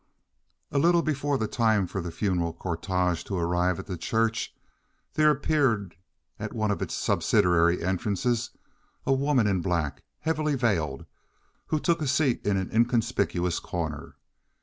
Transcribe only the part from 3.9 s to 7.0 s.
church there appeared at one of its